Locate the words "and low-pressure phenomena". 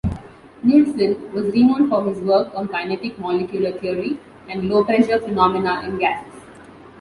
4.49-5.83